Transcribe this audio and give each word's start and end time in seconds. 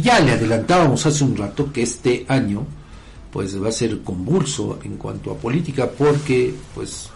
Y 0.00 0.02
ya 0.02 0.18
le 0.18 0.32
adelantábamos 0.32 1.04
hace 1.04 1.24
un 1.24 1.36
rato 1.36 1.70
que 1.70 1.82
este 1.82 2.24
año 2.26 2.66
pues 3.30 3.62
va 3.62 3.68
a 3.68 3.72
ser 3.72 4.00
convulso 4.00 4.78
en 4.82 4.96
cuanto 4.96 5.30
a 5.30 5.36
política 5.36 5.90
porque 5.90 6.54
pues 6.74 7.10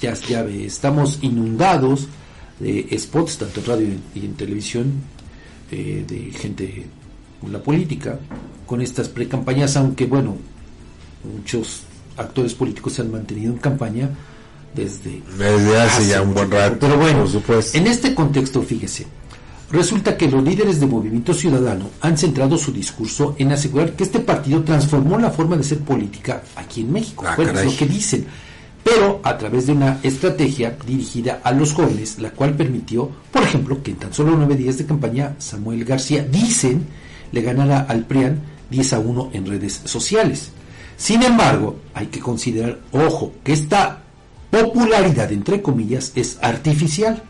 ya, 0.00 0.14
ya 0.14 0.42
ve, 0.42 0.66
estamos 0.66 1.20
inundados 1.22 2.08
de 2.58 2.88
spots 2.98 3.38
tanto 3.38 3.60
en 3.60 3.66
radio 3.66 3.88
y 4.16 4.24
en 4.24 4.34
televisión 4.34 4.92
eh, 5.70 6.04
de 6.06 6.32
gente 6.32 6.86
con 7.40 7.52
la 7.52 7.62
política 7.62 8.18
con 8.66 8.82
estas 8.82 9.08
precampañas 9.08 9.76
aunque 9.76 10.06
bueno 10.06 10.36
muchos 11.22 11.82
actores 12.16 12.54
políticos 12.54 12.94
se 12.94 13.02
han 13.02 13.12
mantenido 13.12 13.52
en 13.52 13.58
campaña 13.58 14.10
desde, 14.74 15.22
desde 15.38 15.80
hace, 15.80 16.08
ya 16.08 16.22
un 16.22 16.34
buen 16.34 16.50
rato 16.50 16.76
pero 16.80 16.98
bueno 16.98 17.24
en 17.72 17.86
este 17.86 18.16
contexto 18.16 18.62
fíjese 18.62 19.06
Resulta 19.70 20.16
que 20.16 20.28
los 20.28 20.42
líderes 20.42 20.80
de 20.80 20.86
Movimiento 20.86 21.32
Ciudadano 21.32 21.90
han 22.00 22.18
centrado 22.18 22.58
su 22.58 22.72
discurso 22.72 23.36
en 23.38 23.52
asegurar 23.52 23.92
que 23.92 24.02
este 24.02 24.18
partido 24.18 24.64
transformó 24.64 25.16
la 25.16 25.30
forma 25.30 25.56
de 25.56 25.62
ser 25.62 25.78
política 25.78 26.42
aquí 26.56 26.80
en 26.80 26.92
México. 26.92 27.24
Ah, 27.26 27.34
bueno, 27.36 27.52
es 27.52 27.64
lo 27.64 27.76
que 27.76 27.86
dicen. 27.86 28.26
Pero 28.82 29.20
a 29.22 29.38
través 29.38 29.66
de 29.66 29.72
una 29.72 30.00
estrategia 30.02 30.76
dirigida 30.84 31.40
a 31.44 31.52
los 31.52 31.72
jóvenes, 31.72 32.18
la 32.18 32.30
cual 32.30 32.54
permitió, 32.54 33.10
por 33.30 33.42
ejemplo, 33.42 33.80
que 33.82 33.92
en 33.92 33.98
tan 33.98 34.12
solo 34.12 34.34
nueve 34.36 34.56
días 34.56 34.78
de 34.78 34.86
campaña, 34.86 35.36
Samuel 35.38 35.84
García, 35.84 36.24
dicen, 36.24 36.86
le 37.30 37.42
ganara 37.42 37.80
al 37.88 38.06
PRIAN 38.06 38.40
10 38.70 38.92
a 38.94 38.98
1 38.98 39.30
en 39.34 39.46
redes 39.46 39.82
sociales. 39.84 40.50
Sin 40.96 41.22
embargo, 41.22 41.76
hay 41.94 42.06
que 42.06 42.20
considerar, 42.20 42.80
ojo, 42.92 43.34
que 43.44 43.52
esta 43.52 44.02
popularidad, 44.50 45.30
entre 45.30 45.62
comillas, 45.62 46.12
es 46.16 46.38
artificial 46.42 47.22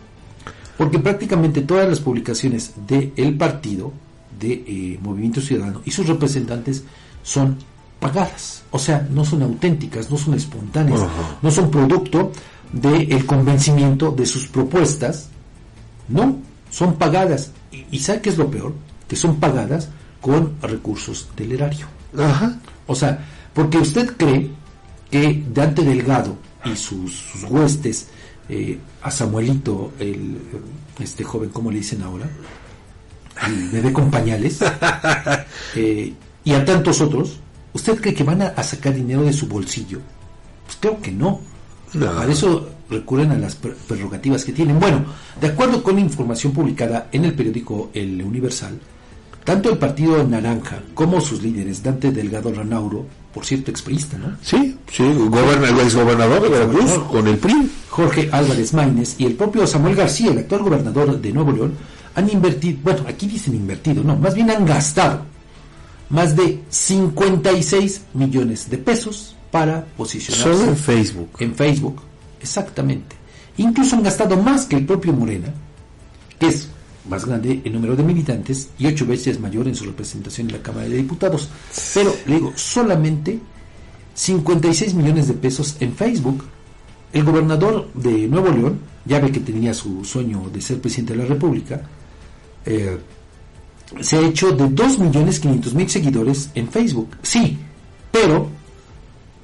porque 0.80 0.98
prácticamente 0.98 1.60
todas 1.60 1.86
las 1.86 2.00
publicaciones 2.00 2.72
del 2.86 3.36
partido, 3.36 3.92
de 4.40 4.64
eh, 4.66 4.98
Movimiento 5.02 5.42
Ciudadano 5.42 5.82
y 5.84 5.90
sus 5.90 6.06
representantes 6.06 6.84
son 7.22 7.58
pagadas, 8.00 8.62
o 8.70 8.78
sea, 8.78 9.06
no 9.10 9.22
son 9.26 9.42
auténticas, 9.42 10.10
no 10.10 10.16
son 10.16 10.32
espontáneas, 10.32 11.02
no 11.42 11.50
son 11.50 11.70
producto 11.70 12.32
del 12.72 13.26
convencimiento 13.26 14.10
de 14.10 14.24
sus 14.24 14.48
propuestas, 14.48 15.28
no, 16.08 16.38
son 16.70 16.94
pagadas. 16.94 17.50
Y, 17.90 17.98
¿sabe 17.98 18.22
qué 18.22 18.30
es 18.30 18.38
lo 18.38 18.50
peor? 18.50 18.72
Que 19.06 19.16
son 19.16 19.36
pagadas 19.36 19.90
con 20.22 20.54
recursos 20.62 21.28
del 21.36 21.52
erario. 21.52 21.88
O 22.86 22.94
sea, 22.94 23.22
porque 23.52 23.76
usted 23.76 24.16
cree 24.16 24.50
que 25.10 25.44
Dante 25.52 25.84
Delgado 25.84 26.38
y 26.64 26.74
sus, 26.74 27.12
sus 27.12 27.44
huestes 27.44 28.08
eh, 28.50 28.78
a 29.02 29.10
Samuelito, 29.12 29.92
el, 30.00 30.38
este 30.98 31.22
joven, 31.22 31.50
¿cómo 31.50 31.70
le 31.70 31.78
dicen 31.78 32.02
ahora? 32.02 32.28
Al 33.36 33.68
bebé 33.68 33.92
con 33.92 34.10
pañales, 34.10 34.58
eh, 35.76 36.12
y 36.42 36.52
a 36.52 36.64
tantos 36.64 37.00
otros, 37.00 37.38
¿usted 37.72 38.00
cree 38.00 38.12
que 38.12 38.24
van 38.24 38.42
a, 38.42 38.62
sacar 38.64 38.92
dinero 38.92 39.22
de 39.22 39.32
su 39.32 39.46
bolsillo? 39.46 40.00
Pues 40.66 40.78
creo 40.80 41.00
que 41.00 41.12
no. 41.12 41.40
Para 41.92 42.32
eso 42.32 42.68
recurren 42.88 43.30
a 43.30 43.38
las 43.38 43.54
prerrogativas 43.54 44.44
que 44.44 44.52
tienen. 44.52 44.80
Bueno, 44.80 45.04
de 45.40 45.46
acuerdo 45.46 45.82
con 45.82 45.94
la 45.94 46.00
información 46.00 46.52
publicada 46.52 47.08
en 47.12 47.24
el 47.24 47.34
periódico 47.34 47.90
El 47.94 48.20
Universal, 48.20 48.80
tanto 49.44 49.70
el 49.70 49.78
Partido 49.78 50.22
Naranja 50.24 50.80
como 50.94 51.20
sus 51.20 51.42
líderes, 51.42 51.82
Dante 51.82 52.10
Delgado 52.12 52.52
Ranauro, 52.52 53.06
por 53.32 53.44
cierto, 53.44 53.70
exprista, 53.70 54.18
¿no? 54.18 54.36
Sí, 54.42 54.76
sí, 54.90 55.04
goberna, 55.14 55.68
el 55.68 55.78
exgobernador 55.80 56.42
de 56.42 56.48
Veracruz 56.48 56.92
con 57.10 57.26
el 57.28 57.38
PRI. 57.38 57.70
Jorge 57.88 58.28
Álvarez 58.32 58.72
Maínez 58.72 59.14
y 59.18 59.26
el 59.26 59.34
propio 59.34 59.66
Samuel 59.66 59.96
García, 59.96 60.30
el 60.30 60.38
actual 60.38 60.62
gobernador 60.62 61.20
de 61.20 61.32
Nuevo 61.32 61.52
León, 61.52 61.74
han 62.14 62.28
invertido, 62.30 62.78
bueno, 62.82 63.04
aquí 63.08 63.26
dicen 63.26 63.54
invertido, 63.54 64.02
no, 64.02 64.16
más 64.16 64.34
bien 64.34 64.50
han 64.50 64.64
gastado 64.64 65.22
más 66.08 66.36
de 66.36 66.60
56 66.68 68.02
millones 68.14 68.68
de 68.68 68.78
pesos 68.78 69.36
para 69.50 69.84
posicionarse. 69.96 70.52
Solo 70.52 70.70
en 70.70 70.76
Facebook. 70.76 71.30
En 71.38 71.54
Facebook, 71.54 72.02
exactamente. 72.40 73.16
Incluso 73.56 73.96
han 73.96 74.02
gastado 74.02 74.36
más 74.36 74.66
que 74.66 74.76
el 74.76 74.86
propio 74.86 75.12
Morena, 75.12 75.48
que 76.38 76.48
es 76.48 76.68
más 77.08 77.24
grande 77.24 77.62
en 77.64 77.72
número 77.72 77.96
de 77.96 78.02
militantes 78.02 78.68
y 78.78 78.86
ocho 78.86 79.06
veces 79.06 79.40
mayor 79.40 79.68
en 79.68 79.74
su 79.74 79.84
representación 79.84 80.48
en 80.48 80.56
la 80.56 80.62
Cámara 80.62 80.88
de 80.88 80.96
Diputados. 80.96 81.48
Pero, 81.94 82.14
le 82.26 82.36
digo, 82.36 82.52
solamente 82.56 83.38
56 84.14 84.94
millones 84.94 85.28
de 85.28 85.34
pesos 85.34 85.76
en 85.80 85.94
Facebook. 85.94 86.44
El 87.12 87.24
gobernador 87.24 87.88
de 87.94 88.28
Nuevo 88.28 88.50
León, 88.50 88.78
ya 89.04 89.18
ve 89.18 89.32
que 89.32 89.40
tenía 89.40 89.74
su 89.74 90.04
sueño 90.04 90.48
de 90.52 90.60
ser 90.60 90.80
presidente 90.80 91.14
de 91.14 91.22
la 91.22 91.28
República, 91.28 91.82
eh, 92.64 92.98
se 94.00 94.16
ha 94.16 94.20
hecho 94.20 94.52
de 94.52 94.66
2.500.000 94.66 95.88
seguidores 95.88 96.50
en 96.54 96.68
Facebook. 96.68 97.16
Sí, 97.22 97.58
pero 98.12 98.48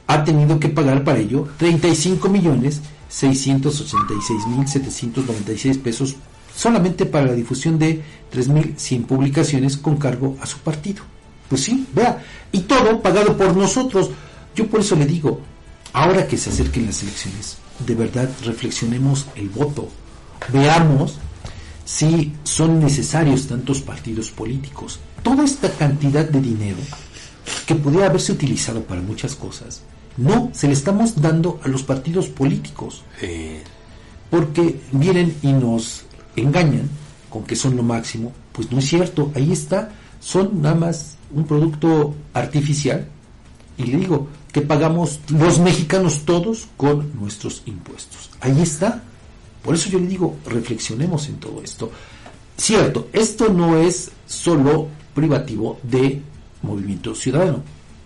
ha 0.07 0.23
tenido 0.23 0.61
que 0.61 0.69
pagar 0.69 1.03
para 1.03 1.19
ello 1.19 1.49
35 1.57 2.29
millones 2.29 2.81
686.796 3.11 5.81
pesos 5.81 6.15
solamente 6.57 7.05
para 7.05 7.27
la 7.27 7.33
difusión 7.33 7.79
de 7.79 8.03
3.100 8.33 9.05
publicaciones 9.05 9.77
con 9.77 9.97
cargo 9.97 10.37
a 10.41 10.47
su 10.47 10.59
partido. 10.59 11.03
Pues 11.49 11.63
sí, 11.63 11.87
vea, 11.93 12.25
y 12.51 12.61
todo 12.61 13.01
pagado 13.03 13.37
por 13.37 13.55
nosotros. 13.55 14.11
Yo 14.55 14.67
por 14.67 14.81
eso 14.81 14.97
le 14.97 15.07
digo, 15.07 15.41
ahora 15.93 16.27
que 16.27 16.39
se 16.39 16.51
acerquen 16.51 16.87
las 16.87 17.03
elecciones, 17.03 17.59
de 17.87 17.95
verdad 17.95 18.29
reflexionemos 18.45 19.27
el 19.37 19.51
voto, 19.51 19.89
veamos 20.49 21.19
si 21.85 22.33
son 22.43 22.81
necesarios 22.81 23.47
tantos 23.47 23.81
partidos 23.81 24.31
políticos. 24.31 24.99
Toda 25.23 25.45
esta 25.45 25.71
cantidad 25.71 26.25
de 26.25 26.41
dinero 26.41 26.79
que 27.67 27.75
podría 27.75 28.07
haberse 28.07 28.33
utilizado 28.33 28.83
para 28.83 29.03
muchas 29.03 29.37
cosas, 29.37 29.83
no, 30.17 30.51
se 30.55 30.67
le 30.67 30.73
estamos 30.73 31.21
dando 31.21 31.61
a 31.63 31.69
los 31.69 31.83
partidos 31.83 32.29
políticos. 32.29 33.05
Porque 34.31 34.81
vienen 34.91 35.37
y 35.43 35.53
nos 35.53 36.06
engañan 36.37 36.89
con 37.31 37.45
que 37.45 37.57
son 37.57 37.77
lo 37.77 37.83
máximo, 37.83 38.33
pues 38.53 38.71
no 38.71 38.79
es 38.79 38.87
cierto, 38.87 39.33
ahí 39.35 39.53
está, 39.53 39.91
son 40.21 40.63
nada 40.63 40.75
más 40.75 41.17
un 41.35 41.45
producto 41.45 42.15
artificial 42.33 43.07
y 43.79 43.85
le 43.85 43.99
digo 43.99 44.29
que 44.53 44.63
pagamos 44.63 45.21
los 45.29 45.59
mexicanos 45.59 46.25
todos 46.25 46.69
con 46.77 47.13
nuestros 47.21 47.63
impuestos. 47.67 48.31
Ahí 48.41 48.63
está. 48.63 49.03
Por 49.63 49.75
eso 49.75 49.91
yo 49.91 49.99
le 49.99 50.07
digo, 50.07 50.37
reflexionemos 50.47 51.29
en 51.29 51.37
todo 51.37 51.63
esto. 51.63 51.91
Cierto, 52.57 53.09
esto 53.13 53.53
no 53.53 53.77
es 53.77 54.11
solo 54.27 54.89
privativo 55.15 55.79
de 55.83 56.23
Movimiento 56.63 57.15
Ciudadano. 57.15 57.63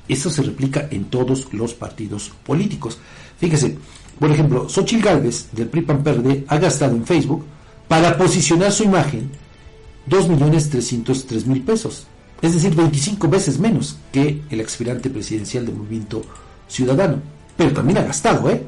Esto 0.08 0.28
se 0.28 0.42
replica 0.42 0.88
en 0.91 1.04
todos 1.04 1.52
los 1.52 1.74
partidos 1.74 2.32
políticos. 2.44 2.98
Fíjese, 3.38 3.78
por 4.18 4.30
ejemplo, 4.32 4.68
Xochitl 4.68 5.04
Gálvez 5.04 5.48
del 5.52 5.68
PRI 5.68 5.82
PAN 5.82 6.02
PERDE 6.02 6.44
ha 6.48 6.58
gastado 6.58 6.97
en 6.97 7.06
Facebook 7.06 7.44
para 7.91 8.17
posicionar 8.17 8.71
su 8.71 8.84
imagen 8.84 9.28
2.303.000 10.09 11.65
pesos, 11.65 12.06
es 12.41 12.55
decir, 12.55 12.73
25 12.73 13.28
veces 13.28 13.59
menos 13.59 13.97
que 14.12 14.43
el 14.49 14.61
aspirante 14.61 15.11
presidencial 15.11 15.67
del 15.67 15.75
movimiento 15.75 16.23
ciudadano. 16.69 17.17
Pero 17.56 17.73
también 17.73 17.99
ha 17.99 18.03
gastado, 18.03 18.49
¿eh? 18.49 18.65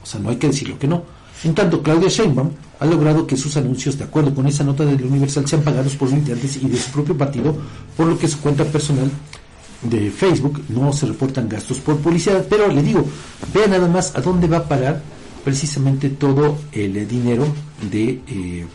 O 0.00 0.06
sea, 0.06 0.20
no 0.20 0.30
hay 0.30 0.36
que 0.36 0.46
decirlo 0.46 0.78
que 0.78 0.86
no. 0.86 1.02
En 1.42 1.52
tanto, 1.52 1.82
Claudia 1.82 2.08
Sheinbaum 2.08 2.50
ha 2.78 2.86
logrado 2.86 3.26
que 3.26 3.36
sus 3.36 3.56
anuncios, 3.56 3.98
de 3.98 4.04
acuerdo 4.04 4.32
con 4.32 4.46
esa 4.46 4.62
nota 4.62 4.84
del 4.84 5.02
Universal, 5.02 5.48
sean 5.48 5.62
pagados 5.62 5.96
por 5.96 6.08
militantes 6.08 6.56
y 6.62 6.68
de 6.68 6.78
su 6.78 6.92
propio 6.92 7.18
partido, 7.18 7.56
por 7.96 8.06
lo 8.06 8.16
que 8.16 8.28
su 8.28 8.38
cuenta 8.38 8.64
personal 8.64 9.10
de 9.82 10.12
Facebook 10.12 10.62
no 10.68 10.92
se 10.92 11.06
reportan 11.06 11.48
gastos 11.48 11.78
por 11.78 11.96
publicidad. 11.96 12.46
Pero 12.48 12.68
le 12.68 12.84
digo, 12.84 13.04
vea 13.52 13.66
nada 13.66 13.88
más 13.88 14.14
a 14.14 14.20
dónde 14.20 14.46
va 14.46 14.58
a 14.58 14.68
parar 14.68 15.02
precisamente 15.44 16.08
todo 16.10 16.58
el 16.72 17.06
dinero 17.08 17.46
de 17.90 18.20
eh, 18.26 18.66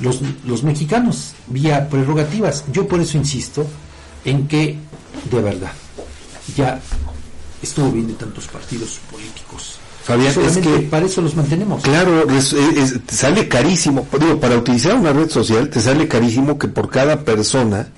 los, 0.00 0.20
los 0.44 0.62
mexicanos 0.62 1.34
vía 1.46 1.88
prerrogativas. 1.88 2.64
Yo 2.72 2.86
por 2.86 3.00
eso 3.00 3.18
insisto 3.18 3.66
en 4.24 4.46
que, 4.46 4.76
de 5.30 5.40
verdad, 5.40 5.72
ya 6.56 6.80
estuvo 7.62 7.90
bien 7.90 8.06
de 8.08 8.14
tantos 8.14 8.46
partidos 8.46 8.98
políticos. 9.10 9.78
Fabián, 10.04 10.32
es 10.42 10.56
que 10.56 10.78
para 10.90 11.04
eso 11.04 11.20
los 11.20 11.36
mantenemos. 11.36 11.82
Claro, 11.82 12.26
te 12.26 13.14
sale 13.14 13.46
carísimo. 13.46 14.08
Digo, 14.18 14.40
para 14.40 14.56
utilizar 14.56 14.94
una 14.94 15.12
red 15.12 15.28
social 15.28 15.68
te 15.68 15.80
sale 15.80 16.08
carísimo 16.08 16.58
que 16.58 16.68
por 16.68 16.88
cada 16.88 17.24
persona 17.24 17.88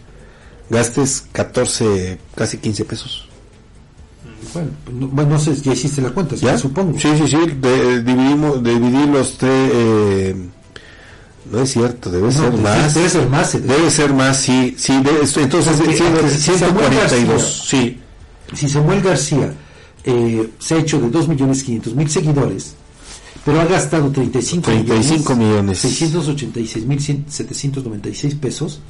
gastes 0.68 1.24
14, 1.32 2.18
casi 2.34 2.58
15 2.58 2.84
pesos. 2.84 3.29
Bueno, 4.52 5.26
no, 5.26 5.38
sé, 5.38 5.54
ya 5.56 5.72
hiciste 5.72 6.02
la 6.02 6.10
cuenta, 6.10 6.36
¿Ya? 6.36 6.58
supongo. 6.58 6.98
Sí, 6.98 7.08
sí, 7.16 7.28
sí, 7.28 7.38
dividimos, 8.04 8.62
dividir 8.62 9.08
los 9.08 9.38
tres... 9.38 9.70
Eh, 9.72 10.50
no 11.50 11.62
es 11.62 11.72
cierto, 11.72 12.10
debe 12.10 12.30
ser 12.30 12.52
más. 12.52 12.94
Debe 12.94 13.08
ser 13.08 13.28
más. 13.28 13.66
Debe, 13.66 13.90
ser 13.90 14.14
más, 14.14 14.36
sí. 14.36 14.76
sí 14.78 14.92
entonces, 14.92 15.76
si 15.76 16.54
142, 16.54 17.62
sí. 17.66 17.98
Si 18.54 18.68
Samuel 18.68 19.02
García 19.02 19.52
eh, 20.04 20.50
se 20.58 20.74
ha 20.74 20.78
hecho 20.78 21.00
de 21.00 21.08
2.500.000 21.08 22.08
seguidores, 22.08 22.74
pero 23.44 23.60
ha 23.60 23.64
gastado 23.64 24.10
35, 24.10 24.64
35 24.64 25.36
millones, 25.36 25.84
millones 25.84 25.84
686.796 25.84 28.38
pesos, 28.38 28.80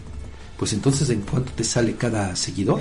pues 0.56 0.72
entonces 0.72 1.10
¿en 1.10 1.20
cuánto 1.22 1.50
te 1.52 1.64
sale 1.64 1.94
cada 1.94 2.36
seguidor? 2.36 2.80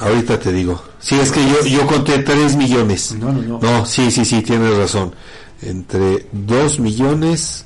Ahorita 0.00 0.38
te 0.38 0.52
digo. 0.52 0.82
Sí, 1.00 1.18
es 1.18 1.30
que 1.32 1.40
yo, 1.48 1.64
yo 1.66 1.86
conté 1.86 2.18
3 2.18 2.56
millones. 2.56 3.14
No, 3.18 3.32
no, 3.32 3.40
no. 3.42 3.58
No, 3.60 3.86
sí, 3.86 4.10
sí, 4.10 4.24
sí, 4.24 4.42
tienes 4.42 4.76
razón. 4.76 5.14
Entre 5.62 6.26
2 6.32 6.80
millones 6.80 7.64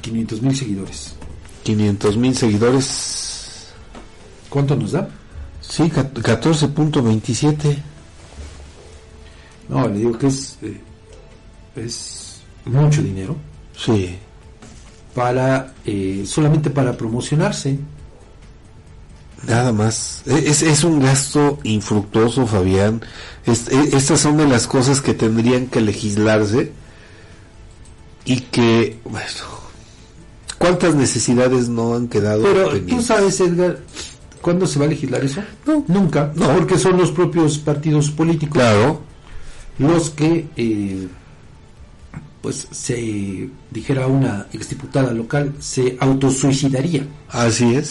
500 0.00 0.40
mil 0.42 0.56
seguidores. 0.56 1.14
500 1.64 2.16
mil 2.16 2.34
seguidores. 2.36 3.68
¿Cuánto 4.48 4.74
nos 4.76 4.92
da? 4.92 5.08
Sí, 5.60 5.90
ca- 5.90 6.10
14.27. 6.12 7.76
No, 9.68 9.86
le 9.86 9.98
digo 9.98 10.16
que 10.18 10.26
es, 10.28 10.56
eh, 10.62 10.80
es 11.76 12.40
mucho 12.64 13.02
dinero 13.02 13.36
Sí. 13.76 14.16
para 15.14 15.74
eh, 15.84 16.24
solamente 16.26 16.70
para 16.70 16.96
promocionarse. 16.96 17.78
Nada 19.46 19.72
más. 19.72 20.22
E- 20.26 20.44
Es, 20.50 20.62
es 20.62 20.84
un 20.84 21.00
gasto 21.00 21.58
infructuoso, 21.62 22.46
Fabián. 22.46 23.00
Es- 23.46 23.68
e- 23.68 23.96
estas 23.96 24.20
son 24.20 24.36
de 24.36 24.46
las 24.46 24.66
cosas 24.66 25.00
que 25.00 25.14
tendrían 25.14 25.66
que 25.66 25.80
legislarse 25.80 26.72
y 28.24 28.40
que, 28.40 28.98
bueno, 29.04 29.26
¿cuántas 30.58 30.94
necesidades 30.94 31.68
no 31.68 31.94
han 31.94 32.08
quedado 32.08 32.42
Pero 32.42 32.64
tú 32.66 32.70
pendientes? 32.72 33.06
sabes, 33.06 33.40
Edgar, 33.40 33.78
¿cuándo 34.42 34.66
se 34.66 34.78
va 34.78 34.84
a 34.84 34.88
legislar 34.88 35.24
eso? 35.24 35.42
No. 35.66 35.84
Nunca. 35.88 36.32
No. 36.34 36.54
Porque 36.54 36.78
son 36.78 36.98
los 36.98 37.10
propios 37.10 37.58
partidos 37.58 38.10
políticos 38.10 38.54
Claro, 38.58 39.00
los 39.78 40.10
que, 40.10 40.46
eh, 40.56 41.08
pues, 42.42 42.68
se 42.70 43.48
dijera 43.70 44.06
una 44.06 44.46
exdiputada 44.52 45.12
local, 45.12 45.54
se 45.60 45.96
autosuicidaría. 46.00 47.06
así 47.30 47.74
es. 47.74 47.88